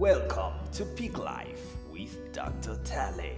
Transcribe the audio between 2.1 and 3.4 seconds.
Dr. Tally.